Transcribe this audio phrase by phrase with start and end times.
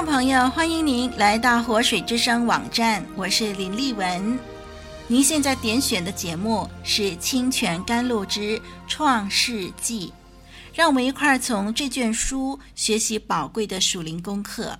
[0.00, 4.38] 众朋友，欢迎您来到活水之声网站，我是林丽文。
[5.06, 10.06] 您现在点选的节目是《清泉甘露之创世纪》，
[10.72, 14.78] 让我们一块儿从这卷书学习宝贵的属灵功课。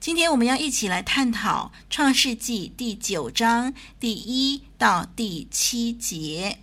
[0.00, 6.56] 今天我们要一起来探讨《创世纪》第九章第一到第七节，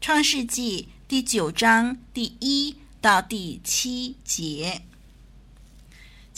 [0.04, 4.82] 《创世纪》第九章第一到第七节。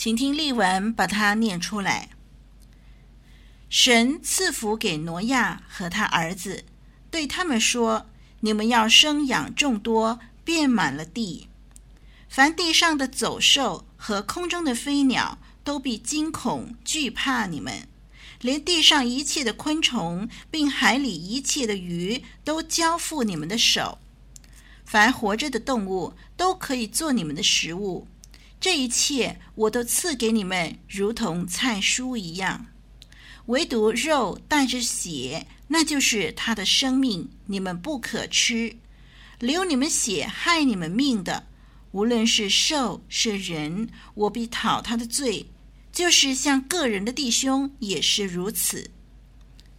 [0.03, 2.09] 请听例文，把它念出来。
[3.69, 6.65] 神赐福给挪亚和他儿子，
[7.11, 8.07] 对他们说
[8.41, 11.49] ：“你们要生养众多，遍满了地。
[12.27, 17.83] 凡地上的走兽和空中的飞鸟，都必惊恐惧怕你们；
[18.39, 23.99] 连地上一切的昆虫，并海里一切的鱼，都交付你们的手。
[24.83, 28.07] 凡活着的动物，都可以做你们的食物。”
[28.61, 32.67] 这一切我都赐给你们，如同菜蔬一样。
[33.47, 38.77] 唯独肉带着血，那就是他的生命，你们不可吃。
[39.39, 41.47] 流你们血害你们命的，
[41.91, 45.47] 无论是兽是人，我必讨他的罪。
[45.91, 48.91] 就是像个人的弟兄也是如此。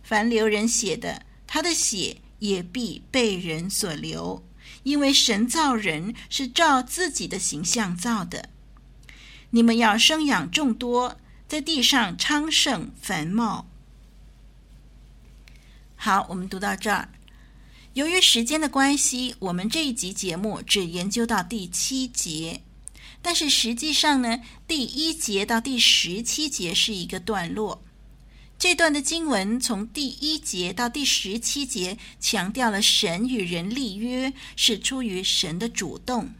[0.03, 4.45] 凡流人血的，他的血也必被人所流，
[4.83, 8.51] 因为神造人是照自己的形象造的。
[9.55, 13.67] 你们要生养众多，在地上昌盛繁茂。
[15.95, 17.11] 好，我们读到这儿。
[17.93, 22.63] 由于时间的关系，我们这一集节目只研究到第七节，
[23.21, 27.83] 但是实际上呢，第一节到第十七节是一个段落。
[28.59, 36.31] 这段的经文从第一节到第十七节，强调了神与人立约是出于神的主动。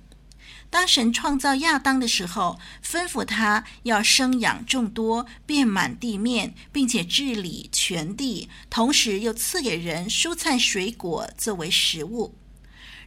[0.73, 12.35] 当神创造亚当的时候，吩咐他要生养众多，遍满地面，并且治理全地，同时又赐给人蔬菜水果作为食物。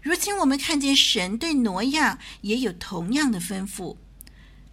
[0.03, 3.97] 如今我们看见神对挪亚也有同样的吩咐，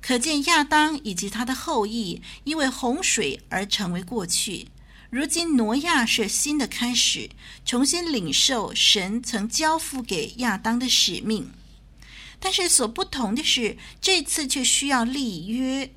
[0.02, 4.68] 可见亚当以及他的后裔因为洪水而成为过去。
[5.08, 7.30] 如今挪亚是新的开始，
[7.64, 11.50] 重新领受神曾交付给亚当的使命。
[12.44, 15.92] 但是所不同的是，这次却需要立约。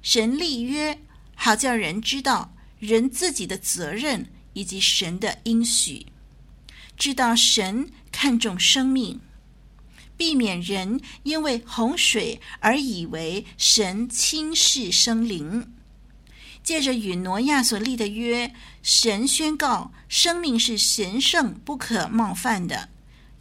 [0.00, 0.98] 神立约，
[1.34, 6.06] 好叫人知道人自己的责任以及神的应许，
[6.96, 9.20] 知道神看重生命，
[10.16, 15.70] 避免人因为洪水而以为神轻视生灵。
[16.62, 22.88] 借着与挪亚所立的约，神宣告生命是神圣不可冒犯的。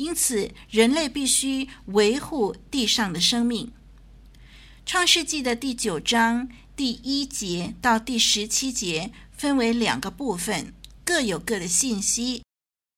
[0.02, 3.72] 因此，人类必须维护地上的生命。
[4.84, 10.74] 创世纪的第九章第一节到第十七节分为两个部分，
[11.06, 12.44] 各有各的信息，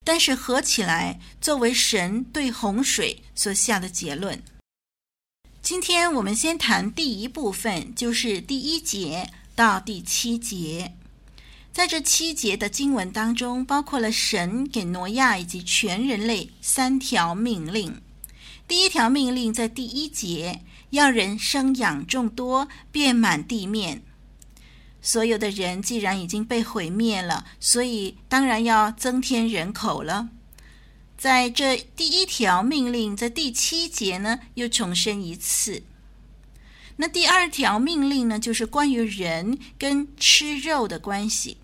[0.05, 4.41] 但是合起来作为神对洪水所下的结论。
[5.61, 10.95] 今天我们先谈第一部分，就是第一节到第七节。
[11.73, 17.99] 在这七节的经文当中，包括了神给挪亚以及全人类三条命令。
[18.67, 20.61] 第一条命令在第一节，
[20.91, 24.03] 要人生养众多，遍满地面。
[25.01, 30.29] 所有的人既然已经被毁灭了，所以当然要增添人口了。
[31.17, 35.81] 在这第一条命令，在第七节呢，又重申一次。
[36.97, 41.57] 那第二条命令呢，就是关于人跟吃肉的关系。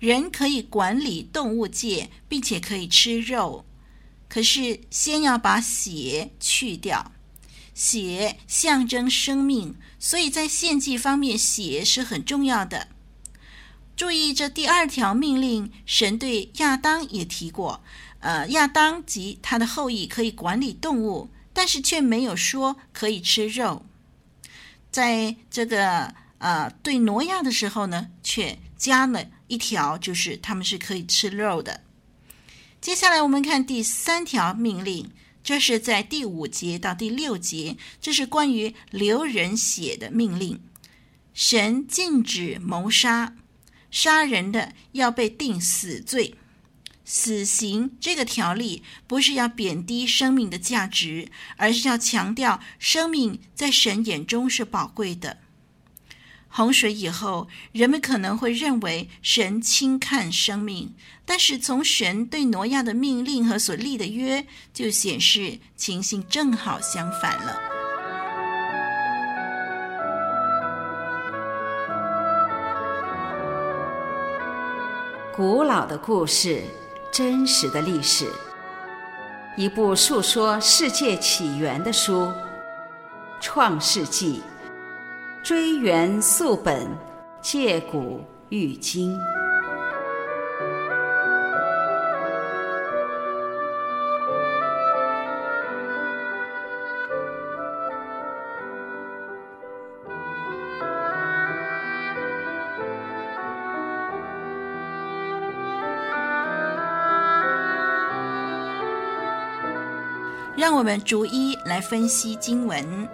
[0.00, 3.64] 人可以管理动物界，并且可以吃肉，
[4.28, 7.12] 可是先要把血去掉。
[7.74, 12.88] 血象征生命，所以在献祭方面，血是很重要的。
[13.94, 17.82] 注意，这第二条命令，神对亚当也提过。
[18.20, 23.84] 呃，亚当及他的后裔可以管理动物，但是却没有说可以吃肉。
[24.90, 31.82] 在这个呃对挪亚的时候呢，却加了一条，就是他们是可以吃肉的。
[32.80, 35.10] 接下来我们看第三条命令，
[35.42, 40.60] 这是在第五节到第六节，这是关于流人血的命令。
[41.34, 43.34] 神禁止谋杀，
[43.90, 46.36] 杀人的要被定死罪。
[47.04, 55.38] 死刑这个条例不是要贬低生命的价值，而是要强调生命在神眼中是宝贵的。
[56.50, 60.94] 洪水以后，人们可能会认为神轻看生命，
[61.24, 64.44] 但是从神对挪亚的命令和所立的约，
[64.74, 67.56] 就显示情形正好相反了。
[75.34, 76.62] 古老的故事。
[77.12, 78.30] 真实的历史，
[79.56, 82.26] 一部述说世界起源的书，
[83.40, 84.38] 《创世纪》，
[85.42, 86.86] 追源溯本，
[87.40, 88.20] 借古
[88.50, 89.18] 喻今。
[110.56, 113.08] 让我们逐一来分析经文。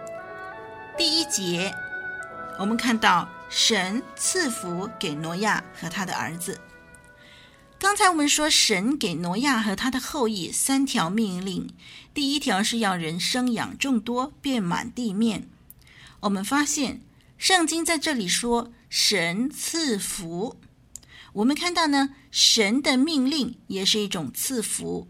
[0.99, 1.73] 第一节，
[2.59, 6.61] 我们看到神赐福给挪亚和他的儿子。
[7.79, 11.69] 刚才我们说，神给挪亚和他的后裔三条命令。
[12.15, 15.49] 第一条是要人生养众多，遍满地面。
[16.21, 17.03] 我们发现
[17.37, 20.59] 圣经在这里说神赐福。
[21.35, 25.07] 我们看到呢，神的命令也是一种赐福。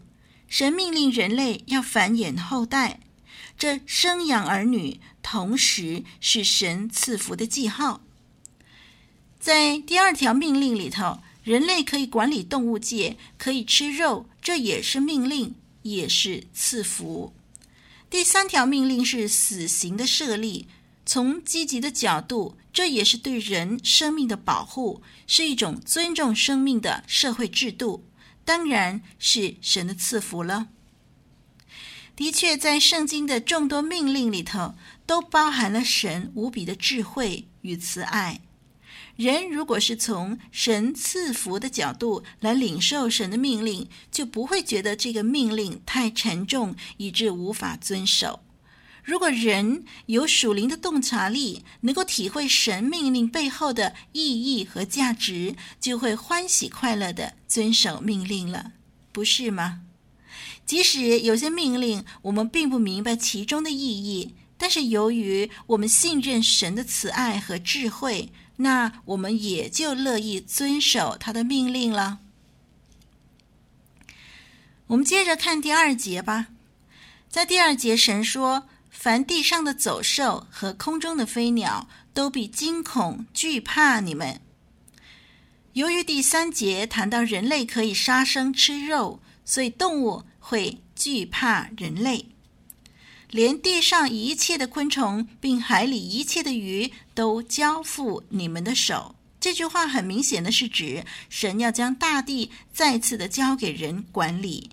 [0.49, 2.99] 神命令人类要繁衍后代，
[3.57, 8.01] 这生养儿女，同时是神赐福的记号。
[9.39, 17.33] 在第二条命令里头，人类可以管理动物界，可以吃肉，这也是命令，也是赐福。
[18.09, 20.67] 第三条命令是死刑的设立，
[21.05, 28.05] 从积极的角度，这也是对人生命的保护，是一种尊重生命的社会制度。
[28.45, 30.67] 当然是神的赐福了。
[32.17, 34.73] 的确，在圣经的众多命令里头，
[35.05, 38.41] 都包含了神无比的智慧与慈爱。
[39.15, 48.39] 人如果是从神赐福的角度来领受神的命令，就不会觉得这个命令太沉重，以致无法遵守。
[49.03, 58.71] 如果人有属灵的洞察力，能够体会神命令背后的意义和价值，就会欢喜快乐地遵守命令了，
[59.11, 59.83] 不是吗？
[60.67, 72.19] 即使有些命令我们并不明白其中的意义，但是由于我们信任神的慈爱和智慧，那我们也就乐意遵守他的命令了。
[74.87, 76.49] 我们接着看第二节吧，
[77.27, 78.69] 在第二节神说。
[78.89, 84.41] 凡地上的走兽和空中的飞鸟，都必惊恐惧怕你们。
[85.73, 92.27] 由于第三节谈到人类可以杀生吃肉，所以动物会惧怕人类。
[93.29, 99.15] 连地上一切的昆虫，并海里一切的鱼，都交付你们的手。
[99.41, 104.69] 这句话很明显的是指神要将大地再次的交给人管理，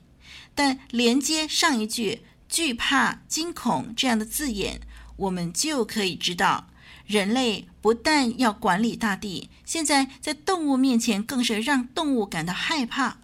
[0.55, 2.21] 但连接上一句。
[2.47, 4.81] 惧怕、惊恐这样的字眼，
[5.17, 6.69] 我们就可以知道，
[7.05, 13.19] 人类不但要管理大地，现在在动物面前更是让动物感到害怕。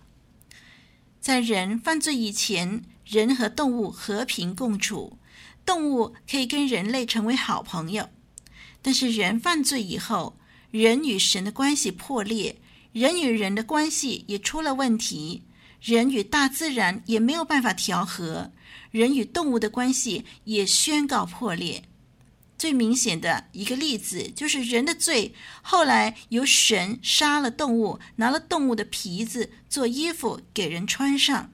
[1.21, 5.19] 在人犯罪以前，人和动物和平共处，
[5.67, 8.09] 动物可以跟人类成为好朋友。
[8.81, 10.39] 但是人犯罪以后，
[10.71, 12.57] 人与神的关系破裂，
[12.93, 15.43] 人与人的关系也出了问题，
[15.83, 18.51] 人与大自然也没有办法调和。
[18.91, 21.85] 人与动物的关系也宣告破裂。
[22.61, 31.51] 最明显的一个例子就是人的罪，后来由神杀了动物，拿了动物的皮子做衣服给人穿上。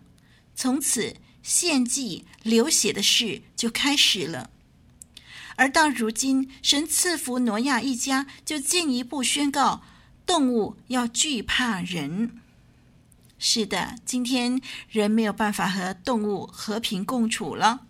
[0.57, 4.51] 从此献祭流血的事就开始了。
[5.55, 9.83] 而到如今，神赐福挪亚一家，就进一步宣告
[10.27, 12.41] 动物要惧怕人。
[13.39, 14.61] 是的，今天
[14.91, 17.86] 人没有办法和动物和平共处了。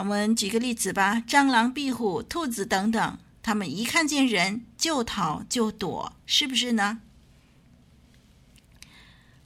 [0.00, 7.00] 我们举个例子吧，蟑螂、壁虎、兔子等等，它们一看见人就逃就躲，是不是呢？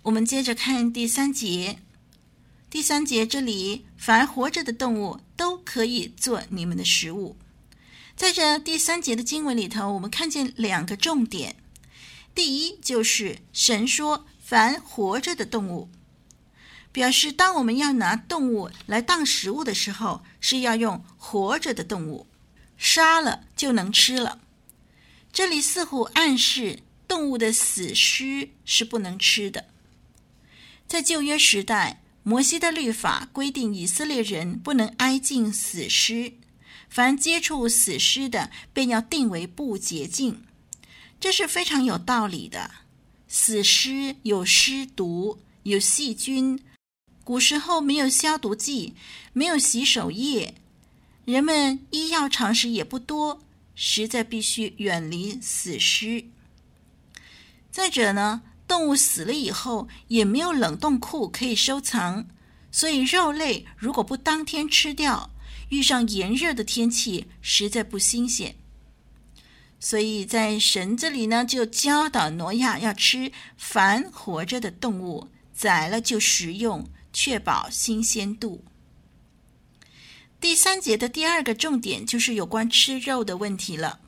[0.02, 1.78] 我们接着看第三节。
[2.70, 7.36] 第三节这里，凡活着的动物都可以做你们的食物。
[8.16, 11.56] 在这第三节的经文里头，我们看见两个重点。
[12.34, 14.26] 第一，就是神说。
[14.46, 15.88] 凡活着的动物，
[16.94, 22.28] 表示当我们要拿动物来当食物的时候，是要用活着的动物，
[22.78, 24.40] 杀了就能吃了。
[25.32, 29.64] 这里似乎暗示动物的死尸是不能吃的。
[30.86, 36.34] 在旧约时代，摩西的律法规定以色列人不能挨近死尸，
[36.88, 40.44] 凡接触死尸的，便要定为不洁净。
[41.18, 42.70] 这是非常有道理的。
[43.26, 46.62] 死尸有尸毒，有细菌。
[47.24, 48.94] 古时候没有消毒剂，
[49.32, 50.54] 没有洗手液，
[51.24, 53.40] 人们医药常识也不多，
[53.74, 56.26] 实在必须远离死尸。
[57.70, 62.26] 再者呢，动物死了以后也没有冷冻库可以收藏，
[62.70, 65.30] 所以肉类如果不当天吃掉，
[65.70, 68.54] 遇上炎热的天气，实在不新鲜。
[69.80, 78.62] 所以在神这里呢，就教导挪亚要吃凡活着的动物，宰了就食用，确保新鲜度。
[80.38, 84.00] 第三节的第二个重点就是有关吃肉的问题了。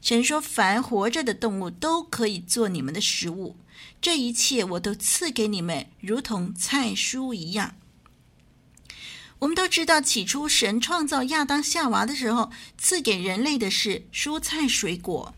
[0.00, 3.56] 神说：“凡活着的动物都可以做你们的食物，
[4.00, 7.74] 这一切我都赐给你们，如同菜蔬一样。”
[9.40, 15.34] 我们都知道，起初神创造亚当夏娃的时候，赐给人类的是蔬菜水果。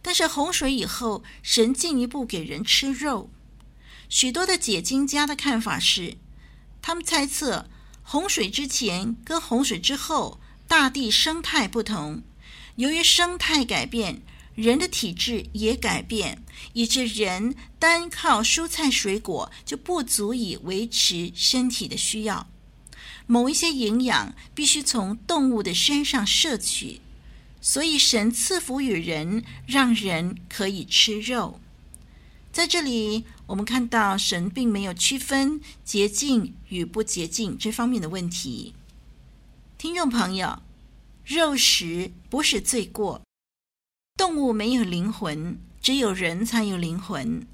[0.00, 3.30] 但是洪水以后，神进一步给人吃肉。
[4.10, 6.16] 许多的解经家的看法是，
[6.82, 7.70] 他们猜测
[8.02, 12.22] 洪水之前跟洪水之后，大地生态不同，
[12.74, 14.20] 由于生态改变，
[14.56, 22.48] 人的体质也改变，以致人单靠蔬菜水果就不足以维持身体的需要。
[23.28, 27.00] 某一些营养必须从动物的身上摄取，
[27.60, 31.60] 所以神赐福于人，让人可以吃肉。
[32.52, 38.74] 在这里，我们看到神并没有区分洁净与不洁净这方面的问题。
[39.76, 40.62] 听众朋友，
[41.24, 43.22] 肉食不是罪过。
[44.16, 47.44] 动物没有灵魂，只有人才有灵魂。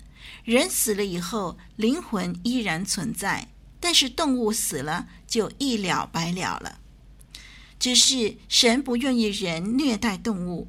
[0.44, 3.48] 人死了以后，灵魂依然存在。
[3.80, 6.78] 但是动物死了就一了百了了，
[7.78, 10.68] 只是神不愿意人虐待动物。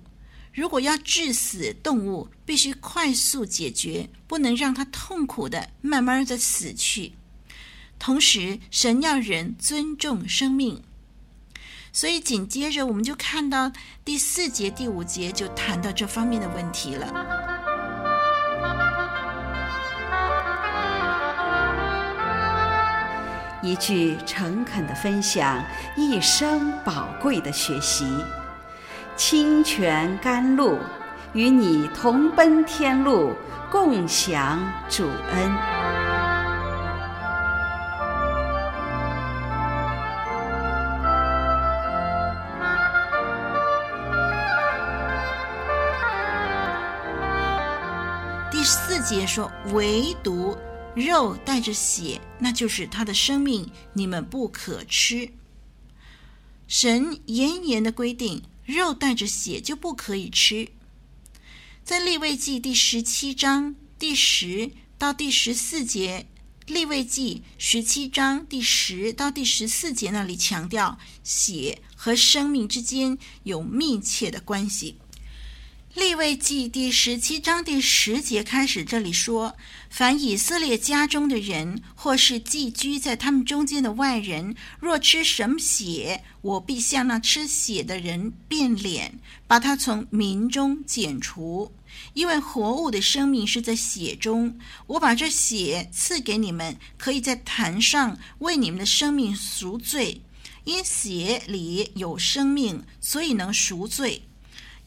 [0.57, 7.13] 如果要致死动物，必须快速解决，不能让它痛苦的慢慢的死去。
[7.99, 10.81] 同时，神要人尊重生命，
[11.93, 13.71] 所以紧接着我们就看到
[14.03, 17.13] 第四节、第五节就谈到这方面的问题了。
[23.61, 25.63] 一句诚恳的分享，
[25.95, 28.05] 一生宝贵的学习，
[29.17, 30.77] 清泉甘露，
[31.33, 33.33] 与你同奔天路，
[33.71, 35.51] 共享主恩。
[48.51, 50.55] 第四节说，唯独。
[50.95, 55.29] 肉带着血，那就是他的生命，你们不可吃。
[56.67, 60.67] 神严严的规定，肉带着血就不可以吃。
[61.86, 66.27] 在利未记第十七章第十到第十四节，
[66.65, 74.97] 利未记十七章第十到第十四节那里强调，血和生命之间有密切的关系。
[75.97, 79.57] 立位记第十七章第十节开始，这里说：
[79.89, 91.71] 凡以色列家中的人，或是寄居在他们中间的外人，若吃什么血，我必向那吃血的人变脸，把他从民中剪除。
[92.13, 100.21] 因为活物的生命是在血中，我把这血赐给你们，可以在坛上为你们的生命赎罪。
[100.63, 104.21] 因血里有生命，所以能赎罪。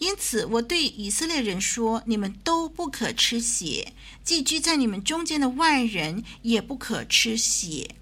[0.00, 3.92] 因此，我对以色列人说：你们都不可吃血；
[4.24, 7.94] 寄居在你们中间的外人也不可吃血。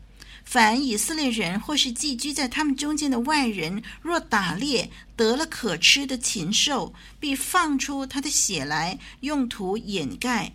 [0.45, 10.53] 凡以色列人或是寄居在他们中间的外人，若打猎得了可吃的禽兽，必放出他的血来，用途掩盖。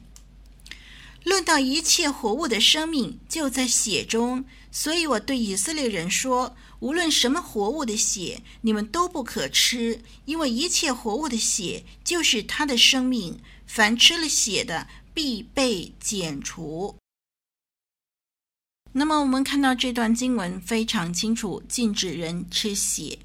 [1.25, 4.45] 论到一切活物的生命，就在血中。
[4.71, 13.39] 所以我对以色列人说：无论什么活物的血，你们都不可吃，因为一切活物的血就是他的生命。
[13.65, 16.97] 凡吃了血的，必被剪除。
[18.91, 23.19] 那么，我们看到这段经文非常清楚，禁止人吃血。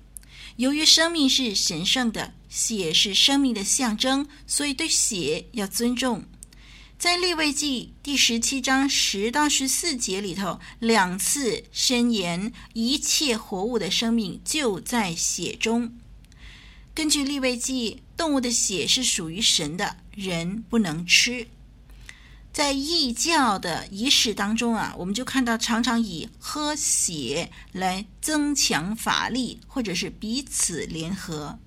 [0.55, 6.23] 由于生命是神圣的，血是生命的象征，所以对血要尊重。
[6.99, 15.97] 在利未记第十七章十到十四节里头，两次申言一切活物的生命就在血中。
[16.93, 21.47] 根据利未记，动物的血是属于神的，人不能吃。
[22.53, 31.61] 在异教的仪式当中啊，我们就看到常常以喝血来增强法力，或者是彼此联合。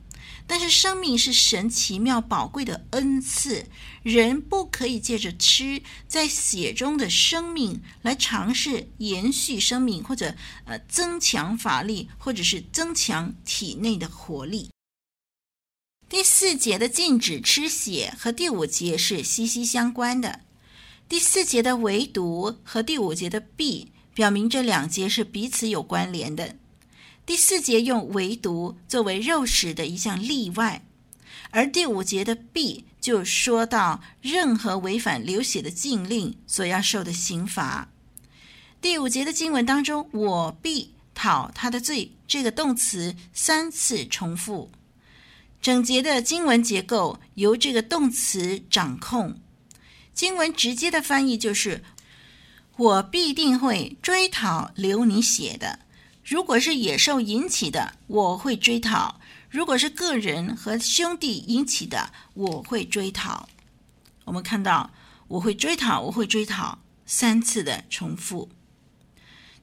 [0.52, 3.66] 但是生命是神奇妙宝贵的恩赐，
[4.04, 14.70] 人不可以借着吃在血中的生命来尝试延续生命，或者呃增强法力，或者是增强体内的活力。
[16.10, 20.42] 第四节的禁止吃血和第五节是息息相关的。
[21.08, 26.58] 第四节的唯独和第五节的必表明这两节是彼此有关联的。
[27.26, 30.84] 第四节用唯独作为肉食的一项例外，
[31.52, 37.90] 而第五节的必就说到任何违反流血的禁令所要受的刑罚。
[38.82, 44.72] 第五节的经文当中，“我必讨他的罪”这个动词三次重复，
[45.62, 49.40] 整节的经文结构由这个动词掌控。
[50.14, 51.84] 经文直接的翻译就是
[52.76, 55.80] ：“我必定会追讨流你血的。”
[56.32, 63.50] 如果是野兽引起的，我会追讨；如果是个人和兄弟引起的，我会追讨。
[64.24, 64.92] 我们看到
[65.28, 68.48] “我会追讨”，“我会追讨”三次的重复，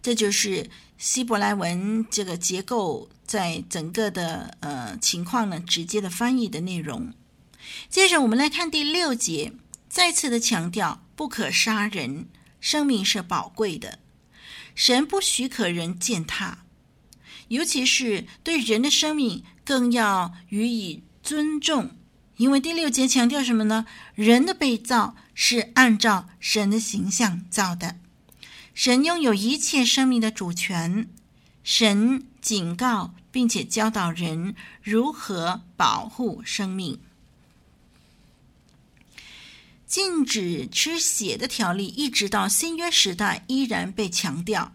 [0.03, 7.15] 这就是希伯来文这个结构在整个的呃情况呢直接的翻译的内容。
[7.89, 9.55] 接着我们来看第六节，
[9.89, 12.29] 再次的强调不可杀人，
[12.61, 14.01] 生命是宝贵的。
[14.79, 16.59] 神不许可人践踏，
[17.49, 21.97] 尤其是对人的生命，更要予以尊重。
[22.37, 23.87] 因为第六节强调什么呢？
[24.15, 27.97] 人的被造是按照神的形象造的，
[28.73, 31.09] 神拥有一切生命的主权。
[31.65, 37.01] 神警告并且教导人如何保护生命。
[39.89, 44.75] 禁止吃血的条例，一直到新约时代依然被强调，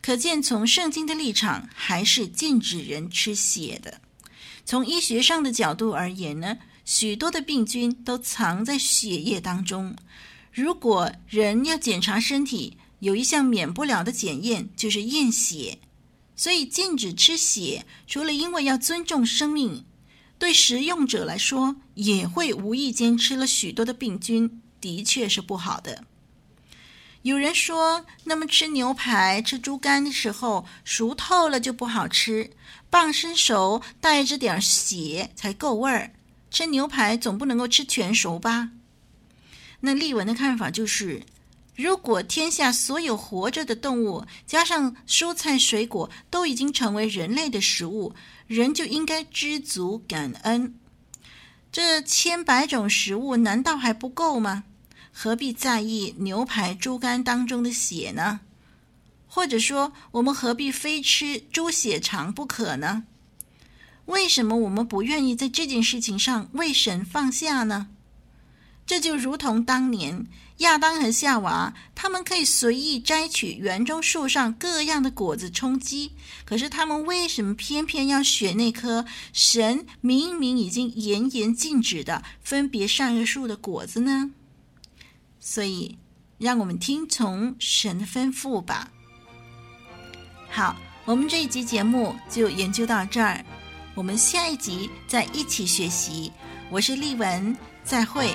[0.00, 4.00] 可见从圣经的立场还是禁止人吃血的。
[4.64, 9.96] 从医学上的角度而言呢，许多的病菌都藏在血液当中。
[10.52, 15.80] 如果人要检查身体，有一项免不了的检验就是验血，
[16.36, 19.84] 所以禁止吃血，除了因为要尊重生命。
[20.38, 26.04] 对食用者来说，也会无意间吃了许多的病菌，的确是不好的。
[27.22, 32.50] 有人说，那么吃牛排、吃猪肝的时候，熟透了就不好吃，
[32.90, 36.12] 半生熟带着点血才够味儿。
[36.50, 38.70] 吃牛排总不能够吃全熟吧？
[39.80, 41.22] 那丽文的看法就是，
[41.76, 48.14] 如果天下所有活着的动物，加上蔬菜水果，都已经成为人类的食物。
[48.46, 50.74] 人就应该知足感恩，
[51.72, 54.64] 这千百种食物难道还不够吗？
[55.10, 58.40] 何必在意牛排、猪肝当中的血呢？
[59.26, 63.04] 或者说，我们何必非吃猪血肠不可呢？
[64.04, 67.88] 为什么我们不愿意在这件事情上为神放下呢？
[68.84, 70.26] 这就如同当年
[70.58, 76.12] 亚当和夏娃，他们可以随意摘取园中树上各样的果子充饥，
[76.44, 84.30] 可是他们为什么偏偏要选那颗神明明已经严严禁止的分别善恶树的果子呢？
[85.40, 85.98] 所以，
[86.38, 88.90] 让我们听从神的吩咐吧。
[90.48, 93.44] 好，我们这一集节目就研究到这儿，
[93.94, 96.32] 我们下一集再一起学习。
[96.70, 98.32] 我是丽文，再会。